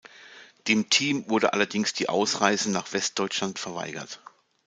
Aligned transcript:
Dem 0.67 0.89
Team 0.89 1.29
wurde 1.29 1.53
allerdings 1.53 1.93
die 1.93 2.09
Ausreise 2.09 2.71
nach 2.71 2.91
Westdeutschland 2.91 3.59
verweigert. 3.59 4.19